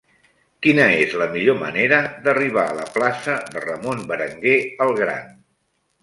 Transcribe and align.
Quina 0.67 0.85
és 1.01 1.11
la 1.21 1.25
millor 1.33 1.57
manera 1.57 1.99
d'arribar 2.27 2.63
a 2.69 2.77
la 2.77 2.85
plaça 2.95 3.35
de 3.57 3.61
Ramon 3.65 4.01
Berenguer 4.13 4.55
el 4.87 4.95
Gran? 5.01 5.29